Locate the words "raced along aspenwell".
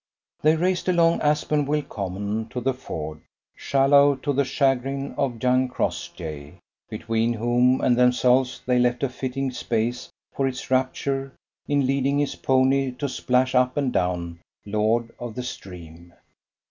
0.55-1.83